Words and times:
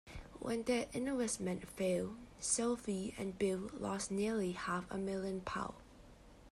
When 0.39 0.63
their 0.63 0.87
investments 0.93 1.69
failed, 1.75 2.17
Sophie 2.39 3.13
and 3.19 3.37
Bill 3.37 3.69
lost 3.77 4.09
nearly 4.09 4.53
half 4.53 4.89
a 4.89 4.97
million 4.97 5.41
pounds 5.41 5.75